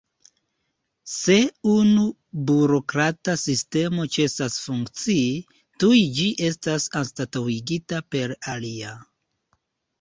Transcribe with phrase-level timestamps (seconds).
[1.15, 1.35] Se
[1.73, 2.05] unu
[2.49, 5.21] burokrata sistemo ĉesas funkcii,
[5.85, 8.99] tuj ĝi estas anstataŭigita per alia.